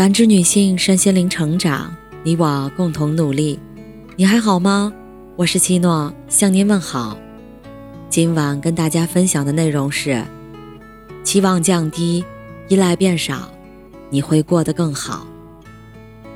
[0.00, 3.58] 感知女性身心灵成长，你我共同努力。
[4.16, 4.90] 你还好吗？
[5.36, 7.18] 我是七诺，向您问好。
[8.08, 10.24] 今晚跟大家分享的内容是：
[11.22, 12.24] 期望降低，
[12.68, 13.50] 依赖变少，
[14.08, 15.26] 你会过得更好。《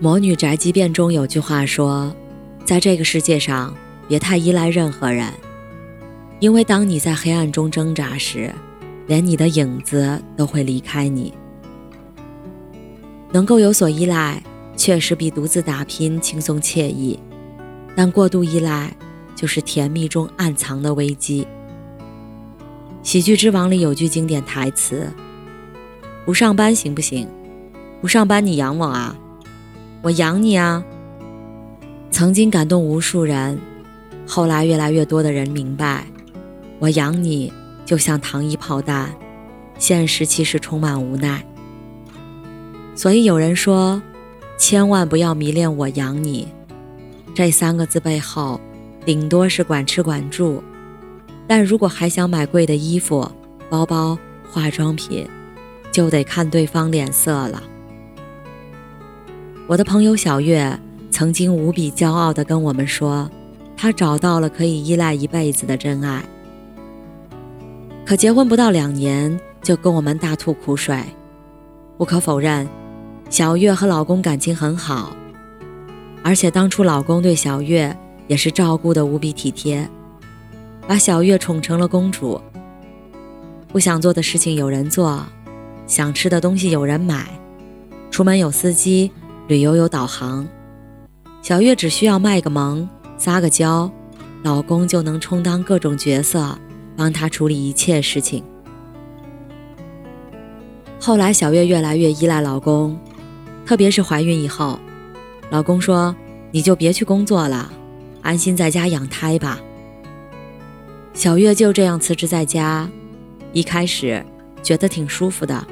[0.00, 2.16] 魔女宅急便》中有句话说
[2.64, 3.74] ：“在这个世界上，
[4.08, 5.30] 别太依赖任何人，
[6.40, 8.50] 因为当你在黑暗中挣扎时，
[9.06, 11.34] 连你的影子都会离开你。”
[13.34, 14.40] 能够有所依赖，
[14.76, 17.18] 确实比独自打拼轻松惬意，
[17.96, 18.96] 但过度依赖
[19.34, 21.44] 就是甜蜜中暗藏的危机。
[23.02, 25.12] 《喜剧之王》里有句经典台词
[26.24, 27.28] ：“不上班行不行？
[28.00, 29.16] 不上班你养我啊？
[30.00, 30.84] 我养你啊！”
[32.12, 33.58] 曾经感动无数人，
[34.24, 36.06] 后来越来越多的人明白，
[36.78, 37.52] 我养你
[37.84, 39.12] 就像糖衣炮弹，
[39.76, 41.44] 现实其实充满无奈。
[42.94, 44.00] 所以有人说，
[44.56, 46.46] 千万不要迷恋“我养你”
[47.34, 48.60] 这三个字背后，
[49.04, 50.62] 顶多是管吃管住。
[51.46, 53.28] 但如果还想买贵的衣服、
[53.68, 54.16] 包包、
[54.50, 55.28] 化妆品，
[55.90, 57.62] 就得看对方脸色了。
[59.66, 60.78] 我的朋友小月
[61.10, 63.28] 曾经无比骄傲地跟我们说，
[63.76, 66.24] 她找到了可以依赖一辈子的真爱。
[68.06, 70.96] 可结婚不到两年，就跟我们大吐苦水。
[71.98, 72.68] 不可否认。
[73.30, 75.16] 小月和老公感情很好，
[76.22, 77.96] 而且当初老公对小月
[78.28, 79.88] 也是照顾的无比体贴，
[80.86, 82.40] 把小月宠成了公主。
[83.68, 85.26] 不想做的事情有人做，
[85.86, 87.26] 想吃的东西有人买，
[88.10, 89.10] 出门有司机，
[89.48, 90.46] 旅游有导航。
[91.42, 93.90] 小月只需要卖个萌、撒个娇，
[94.44, 96.56] 老公就能充当各种角色，
[96.96, 98.44] 帮她处理一切事情。
[101.00, 102.96] 后来，小月越来越依赖老公。
[103.66, 104.78] 特别是怀孕以后，
[105.50, 106.14] 老公说
[106.52, 107.72] ：“你就别去工作了，
[108.20, 109.58] 安心在家养胎吧。”
[111.14, 112.88] 小月就这样辞职在家，
[113.52, 114.24] 一开始
[114.62, 115.66] 觉得挺舒服的，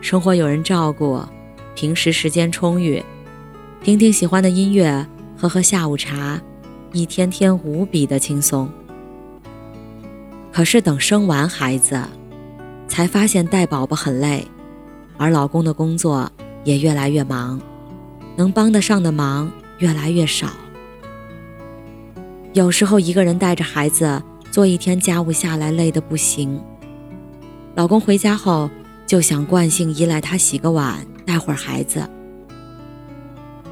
[0.00, 1.20] 生活有人照顾，
[1.74, 3.02] 平时时间充裕，
[3.82, 5.04] 听听喜欢的音乐，
[5.36, 6.40] 喝喝下午茶，
[6.92, 8.70] 一天天无比的轻松。
[10.52, 12.00] 可是等生完孩子，
[12.86, 14.46] 才发现带宝宝很累，
[15.16, 16.30] 而老公的工作。
[16.66, 17.60] 也越来越忙，
[18.34, 20.48] 能帮得上的忙越来越少。
[22.52, 26.60] 有时候一个人带着孩子做一天家务下来，累得不行。
[27.76, 28.68] 老公回家后
[29.06, 32.04] 就想惯性依赖他洗个碗、带会儿孩子。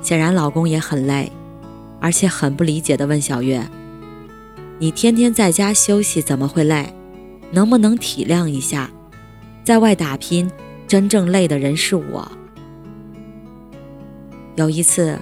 [0.00, 1.32] 显然老公也很累，
[2.00, 3.60] 而且很不理解地问小月
[4.78, 6.94] ：“你天天在家休息怎么会累？
[7.50, 8.88] 能不能体谅一下？
[9.64, 10.48] 在外打拼，
[10.86, 12.30] 真正累的人是我。”
[14.56, 15.18] 有一次，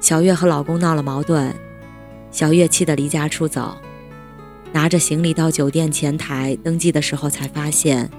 [0.00, 1.52] 小月和老公闹了矛盾，
[2.30, 3.76] 小月气得离家出走，
[4.72, 8.10] 拿着行李到酒店前台登记的时候，才发现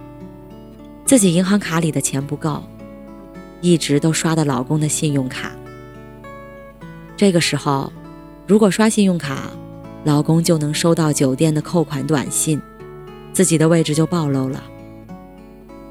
[1.04, 2.64] 自己银行卡里的钱不够，
[3.60, 5.52] 一直都刷的老公的信用卡。
[7.18, 7.92] 这个时候，
[8.46, 9.50] 如果刷信用卡，
[10.04, 12.62] 老公就能收到酒店的扣款短信，
[13.34, 14.64] 自己的位置就暴露了。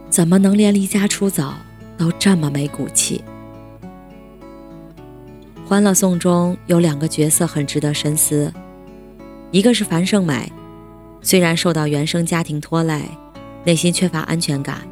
[0.09, 1.53] 怎么能连离家出走
[1.99, 3.25] 都这么没骨气？
[5.67, 8.53] 《欢乐颂》中有两个角色很值得深思，
[9.51, 10.53] 一个是樊胜美，
[11.23, 13.01] 虽然受到原生家庭拖累，
[13.65, 14.83] 内心缺乏安全感，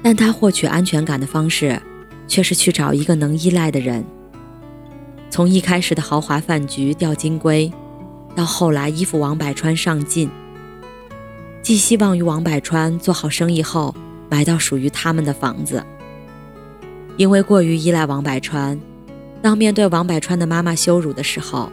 [0.00, 1.82] 但她获取安全感的方式
[2.28, 4.04] 却是去找一个能依赖的人。
[5.28, 7.70] 从一开始的豪华饭局钓金龟，
[8.36, 10.30] 到后来依附王百川上进，
[11.60, 13.92] 寄希望于王百川做好生意后
[14.30, 15.84] 买到属于他们的房子。
[17.16, 18.80] 因为过于依赖王百川。
[19.42, 21.70] 当面对王百川的妈妈羞辱的时候，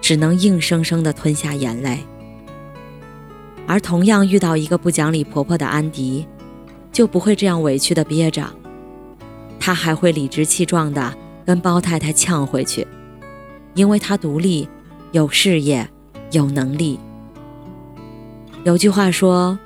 [0.00, 1.98] 只能硬生生地吞下眼泪；
[3.66, 6.26] 而同样遇到一个不讲理婆婆的安迪，
[6.90, 8.48] 就不会这样委屈地憋着，
[9.60, 11.14] 她还会理直气壮地
[11.44, 12.86] 跟包太太呛回去，
[13.74, 14.66] 因为她独立、
[15.10, 15.86] 有事业、
[16.30, 16.98] 有能力。
[18.64, 19.58] 有句话说：“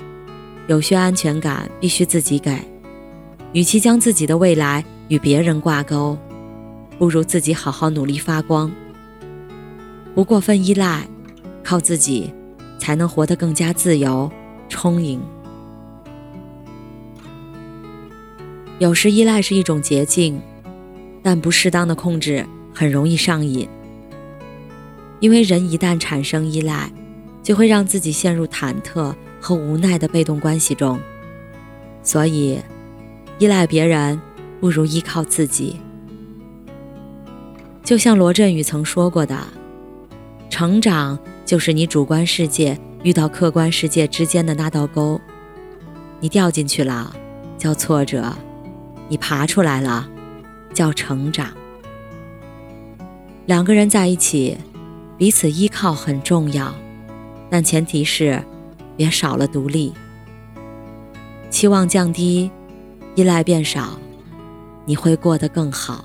[0.67, 2.59] 有些安全感必须自己给，
[3.53, 6.19] 与其将自己的未来与别人挂钩。”
[6.99, 8.73] 不如自己好好努力发光，
[10.15, 11.07] 不过分依赖，
[11.63, 12.33] 靠自己
[12.79, 14.31] 才能活得更加自由、
[14.69, 15.21] 充盈。
[18.79, 20.41] 有时依赖是一种捷径，
[21.23, 23.69] 但不适当的控制很容易上瘾。
[25.21, 26.93] 因为人一旦产生依赖，
[27.43, 30.99] 就会让自己陷入忐忑和无奈的被动关系中。
[32.03, 32.59] 所以，
[33.39, 34.21] 依赖别人
[34.61, 35.81] 不如依靠自己。
[37.87, 39.39] 就像罗振宇曾说过的
[40.51, 45.21] ：“成长就是你主观世界遇到客观世界之间的那道沟，
[46.19, 47.15] 你掉进去了，
[47.57, 48.23] 叫挫折；
[49.09, 50.09] 你爬出来了，
[50.75, 51.53] 叫成长。”
[53.47, 54.59] 两个人在一起，
[55.17, 56.75] 彼此依靠很重要，
[57.49, 58.43] 但前提是
[58.97, 59.95] 别少了独立。
[61.51, 62.51] 期望降低，
[63.15, 63.97] 依赖变少，
[64.87, 66.05] 你会过得更好。